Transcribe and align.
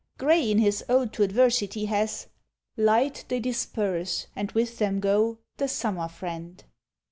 Gray, 0.17 0.49
in 0.49 0.57
his 0.57 0.83
"Ode 0.89 1.13
to 1.13 1.21
Adversity," 1.21 1.85
has 1.85 2.25
Light 2.75 3.23
THEY 3.27 3.39
DISPERSE, 3.39 4.25
and 4.35 4.51
with 4.53 4.79
them 4.79 4.99
go 4.99 5.37
The 5.57 5.67
SUMMER 5.67 6.07
FRIEND. 6.07 6.63